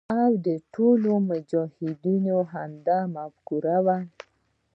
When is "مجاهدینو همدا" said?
1.29-2.99